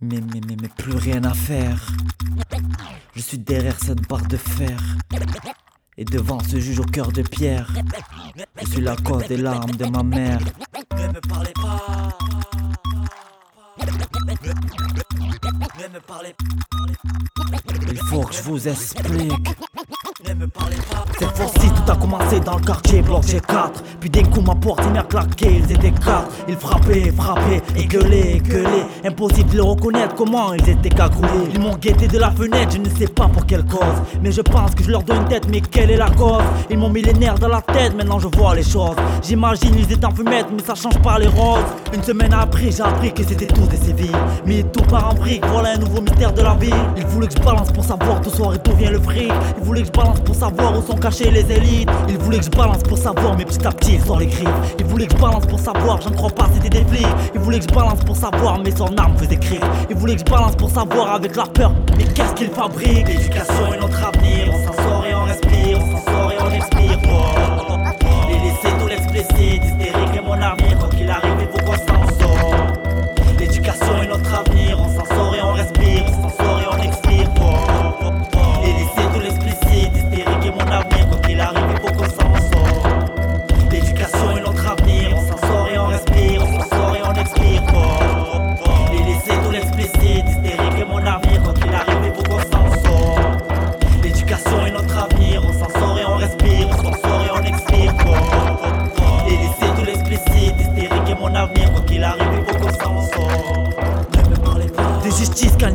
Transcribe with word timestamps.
Mais, 0.00 0.20
mais, 0.20 0.40
mais, 0.46 0.56
mais 0.60 0.68
plus 0.68 0.94
rien 0.94 1.24
à 1.24 1.34
faire. 1.34 1.86
Je 3.14 3.20
suis 3.20 3.38
derrière 3.38 3.78
cette 3.78 4.06
barre 4.08 4.26
de 4.28 4.36
fer. 4.36 4.78
Et 5.96 6.04
devant 6.04 6.38
ce 6.40 6.60
juge 6.60 6.78
au 6.78 6.84
cœur 6.84 7.10
de 7.10 7.22
pierre. 7.22 7.72
Je 8.60 8.66
suis 8.66 8.80
la 8.80 8.96
cause 8.96 9.26
des 9.26 9.36
larmes 9.36 9.72
de 9.72 9.86
ma 9.86 10.02
mère. 10.02 10.38
Ne 10.96 11.08
me 11.08 11.20
parlez 11.20 11.52
pas. 11.52 12.18
Ne 15.78 15.88
me 15.88 16.00
parlez 16.00 16.34
pas. 16.34 16.44
Il 17.90 17.98
faut 17.98 18.22
que 18.22 18.34
je 18.34 18.42
vous 18.42 18.68
explique. 18.68 19.48
Cette 21.18 21.36
fois-ci, 21.36 21.70
tout 21.70 21.90
a 21.90 21.96
commencé 21.96 22.40
dans 22.40 22.56
le 22.56 22.62
quartier, 22.62 23.00
bloc 23.00 23.22
G4. 23.24 23.70
Puis 23.98 24.10
d'un 24.10 24.24
coup, 24.24 24.42
ma 24.42 24.54
porte, 24.54 24.80
il 24.84 24.92
m'a 24.92 25.02
claqué, 25.02 25.62
ils 25.64 25.72
étaient 25.72 25.90
quatre. 25.90 26.28
Ils 26.46 26.56
frappaient, 26.56 27.10
frappaient, 27.16 27.62
et 27.76 27.86
gueulaient, 27.86 28.38
gueulaient. 28.40 28.86
Impossible 29.04 29.50
de 29.50 29.54
les 29.56 29.62
reconnaître 29.62 30.14
comment 30.14 30.52
ils 30.52 30.68
étaient 30.68 30.90
cagoulés. 30.90 31.48
Ils 31.54 31.60
m'ont 31.60 31.76
guetté 31.76 32.08
de 32.08 32.18
la 32.18 32.30
fenêtre, 32.30 32.72
je 32.72 32.78
ne 32.78 32.88
sais 32.94 33.06
pas 33.06 33.26
pour 33.26 33.46
quelle 33.46 33.64
cause. 33.64 33.80
Mais 34.22 34.30
je 34.30 34.42
pense 34.42 34.74
que 34.74 34.84
je 34.84 34.90
leur 34.90 35.02
donne 35.02 35.22
une 35.22 35.28
tête, 35.28 35.48
mais 35.50 35.62
quelle 35.62 35.90
est 35.90 35.96
la 35.96 36.10
cause? 36.10 36.42
Ils 36.68 36.78
m'ont 36.78 36.90
mis 36.90 37.02
les 37.02 37.14
nerfs 37.14 37.38
dans 37.38 37.48
la 37.48 37.62
tête, 37.62 37.96
maintenant 37.96 38.18
je 38.18 38.28
vois 38.28 38.54
les 38.54 38.62
choses. 38.62 38.96
J'imagine, 39.22 39.74
ils 39.78 39.90
étaient 39.90 40.04
en 40.04 40.14
fumette, 40.14 40.46
mais 40.52 40.62
ça 40.62 40.74
change 40.74 41.00
pas 41.00 41.18
les 41.18 41.28
roses. 41.28 41.64
Une 41.94 42.02
semaine 42.02 42.34
après, 42.34 42.70
j'ai 42.70 42.82
appris 42.82 43.12
que 43.14 43.24
c'était 43.24 43.46
tous 43.46 43.66
des 43.66 43.78
civils. 43.78 44.12
Mais 44.44 44.62
tout 44.62 44.84
part 44.84 45.10
en 45.10 45.14
brique, 45.14 45.44
voilà 45.46 45.70
un 45.70 45.78
nouveau 45.78 46.02
mystère 46.02 46.34
de 46.34 46.42
la 46.42 46.54
vie. 46.54 46.70
Ils 46.96 47.06
voulaient 47.06 47.28
que 47.28 47.34
je 47.38 47.42
balance 47.42 47.72
pour 47.72 47.84
savoir 47.84 48.20
tout 48.20 48.30
soir 48.30 48.54
et 48.54 48.58
d'où 48.58 48.76
vient 48.76 48.90
le 48.90 49.00
fric. 49.00 49.32
Ils 49.58 49.64
voulaient 49.64 49.82
que 49.82 49.88
je 49.88 49.92
balance 49.92 50.17
pour 50.20 50.34
savoir 50.34 50.78
où 50.78 50.82
sont 50.82 50.96
cachés 50.96 51.30
les 51.30 51.50
élites. 51.50 51.90
Ils 52.08 52.18
voulaient 52.18 52.38
que 52.38 52.44
je 52.44 52.50
balance 52.50 52.82
pour 52.82 52.98
savoir, 52.98 53.36
mais 53.36 53.44
petit 53.44 53.66
à 53.66 53.70
petit 53.70 53.94
ils 53.94 54.18
les 54.18 54.26
griffes. 54.26 54.48
Ils 54.78 54.86
voulaient 54.86 55.06
que 55.06 55.14
je 55.14 55.20
balance 55.20 55.46
pour 55.46 55.58
savoir, 55.58 56.00
j'en 56.00 56.10
crois 56.10 56.30
pas, 56.30 56.48
c'était 56.54 56.70
des 56.70 56.84
flics. 56.84 57.06
Ils 57.34 57.40
voulaient 57.40 57.58
que 57.58 57.66
je 57.68 57.74
balance 57.74 58.00
pour 58.04 58.16
savoir, 58.16 58.60
mais 58.64 58.70
son 58.70 58.96
arme 58.96 59.16
faisait 59.16 59.36
crier. 59.36 59.60
Ils 59.90 59.96
voulaient 59.96 60.16
que 60.16 60.20
je 60.20 60.30
balance 60.30 60.56
pour 60.56 60.70
savoir 60.70 61.14
avec 61.14 61.36
la 61.36 61.44
peur, 61.46 61.72
mais 61.96 62.04
qu'est-ce 62.04 62.34
qu'ils 62.34 62.50
fabriquent? 62.50 63.08
L'éducation 63.08 63.72
est 63.74 63.80
notre 63.80 64.04
avenir, 64.04 64.54
on 64.54 64.66
s'en 64.66 64.82
sort 64.82 65.04
et 65.08 65.14
on 65.14 65.24
respire, 65.24 65.78
on 65.78 65.96
s'en 65.96 66.04
sort 66.04 66.32
et 66.32 66.42
on 66.42 66.54
expire. 66.54 67.47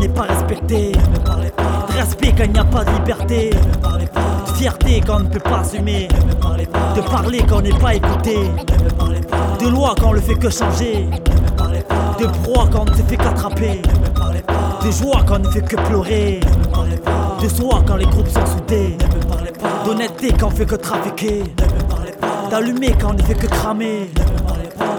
N'est 0.00 0.08
pas. 0.08 0.26
Ne 0.26 1.48
pas 1.50 1.92
de 1.92 1.98
respect 1.98 2.34
quand 2.36 2.44
il 2.44 2.52
n'y 2.52 2.58
a 2.58 2.64
pas 2.64 2.84
de 2.84 2.90
liberté. 2.92 3.50
Ne 3.52 4.50
de 4.50 4.56
fierté 4.56 5.02
quand 5.06 5.16
on 5.16 5.20
ne 5.20 5.28
peut 5.28 5.40
pas 5.40 5.60
assumer. 5.60 6.08
Ne 6.58 6.96
de 6.96 7.00
parler 7.08 7.42
quand 7.48 7.58
on 7.58 7.62
n'est 7.62 7.78
pas 7.78 7.94
écouté. 7.94 8.38
Ne 8.38 9.64
de 9.64 9.70
loi 9.70 9.94
quand 10.00 10.08
on 10.08 10.12
le 10.12 10.20
fait 10.20 10.34
que 10.34 10.50
changer. 10.50 11.06
Ne 11.06 12.24
de 12.24 12.30
proie 12.42 12.68
quand 12.72 12.82
on 12.88 12.90
ne 12.90 12.96
se 12.96 13.02
fait 13.02 13.16
qu'attraper. 13.16 13.82
Ne 13.82 14.86
de 14.86 14.90
joie 14.90 15.22
quand 15.26 15.36
on 15.36 15.40
ne 15.40 15.50
fait 15.50 15.62
que 15.62 15.76
pleurer. 15.76 16.40
Ne 16.76 17.42
de 17.42 17.48
soi 17.48 17.82
quand 17.86 17.96
les 17.96 18.06
groupes 18.06 18.28
sont 18.28 18.46
soudés. 18.46 18.96
Ne 19.62 19.84
d'honnêteté 19.84 20.32
quand 20.38 20.48
on 20.48 20.50
fait 20.50 20.66
que 20.66 20.76
trafiquer. 20.76 21.42
Ne 21.42 22.50
d'allumer 22.50 22.94
quand 22.98 23.10
on 23.10 23.14
ne 23.14 23.22
fait 23.22 23.34
que 23.34 23.46
cramer. 23.46 24.08
Ne 24.16 24.49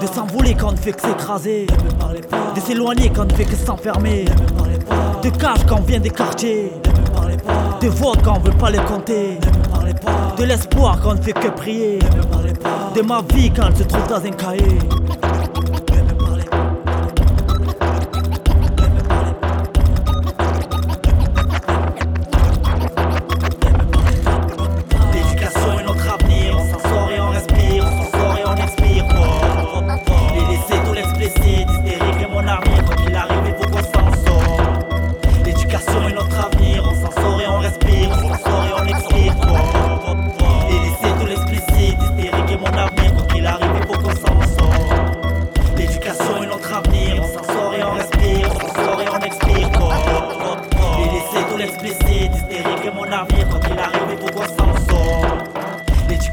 de 0.00 0.06
s'envoler 0.06 0.54
quand 0.54 0.68
on 0.68 0.72
ne 0.72 0.76
fait 0.76 0.92
que 0.92 1.00
s'écraser. 1.00 1.66
De 2.54 2.60
s'éloigner 2.60 3.10
quand 3.10 3.22
on 3.22 3.26
ne 3.26 3.32
fait 3.32 3.44
que 3.44 3.56
s'enfermer. 3.56 4.24
De 5.22 5.30
cash 5.30 5.64
quand 5.68 5.78
on 5.78 5.82
vient 5.82 6.00
des 6.00 6.10
quartiers. 6.10 6.72
De 7.80 7.88
votes 7.88 8.22
quand 8.22 8.36
on 8.36 8.40
veut 8.40 8.56
pas 8.56 8.70
les 8.70 8.78
compter. 8.78 9.38
De 10.38 10.44
l'espoir 10.44 10.98
quand 11.02 11.10
on 11.10 11.14
ne 11.14 11.22
fait 11.22 11.32
que 11.32 11.48
prier. 11.48 11.98
De 12.94 13.02
ma 13.02 13.22
vie 13.32 13.50
quand 13.50 13.68
elle 13.68 13.76
se 13.76 13.82
trouve 13.84 14.06
dans 14.08 14.24
un 14.24 14.30
cahier. 14.30 14.78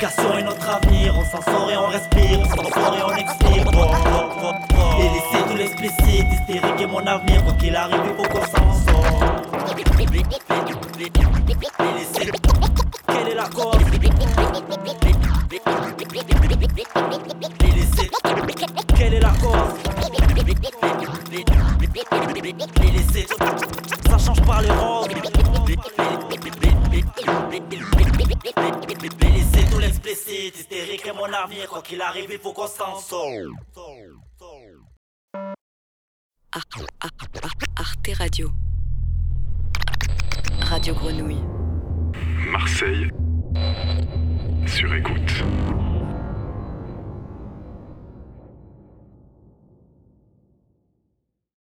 L'éducation 0.00 0.38
est 0.38 0.42
notre 0.44 0.66
avenir, 0.66 1.14
on 1.14 1.24
s'en 1.26 1.42
sort 1.42 1.70
et 1.70 1.76
on 1.76 1.88
respire, 1.88 2.40
on 2.40 2.44
s'en 2.48 2.70
sort 2.72 2.96
et 2.96 3.02
on 3.02 3.16
expire. 3.16 3.64
Oh, 3.66 3.84
oh, 4.06 4.52
oh, 4.72 4.98
laisser 4.98 5.44
tout 5.46 5.56
l'explicite, 5.58 6.24
hystérique 6.32 6.80
est 6.80 6.86
mon 6.86 7.06
avenir, 7.06 7.44
quoi 7.44 7.52
qu'il 7.52 7.76
arrive, 7.76 8.00
il 8.06 8.14
faut 8.16 8.30
qu'on 8.30 8.40
s'en 8.46 8.72
sort. 8.86 9.20
Et 11.80 11.84
laisser- 11.98 12.30
Quelle 13.08 13.28
est 13.28 13.34
la 13.34 13.48
cause? 13.48 13.76
Et 17.60 17.72
laisser- 17.72 18.10
Quelle 18.96 19.14
est 19.14 19.20
la 19.20 19.32
cause? 19.32 19.74
Tout- 23.28 24.10
Ça 24.10 24.16
change 24.16 24.40
pas 24.46 24.62
les 24.62 24.70
Et 29.22 29.32
laisser 29.32 29.64
tout 29.69 29.69
l'explicite, 30.04 30.56
hystérique 30.58 31.06
est 31.06 31.12
mon 31.12 31.24
avenir, 31.32 31.68
quoi 31.68 31.82
qu'il 31.82 32.00
arrive, 32.00 32.30
il 32.32 32.38
faut 32.38 32.52
qu'on 32.52 32.66
s'en 32.66 32.96
sorte. 32.98 33.26
Ar- 36.52 36.62
Ar- 37.00 37.10
Ar- 37.42 37.52
Arte 37.76 38.10
Radio. 38.18 38.50
Radio 40.62 40.94
Grenouille. 40.94 41.42
Marseille 42.50 43.10
sur 44.66 44.94
écoute. 44.94 45.19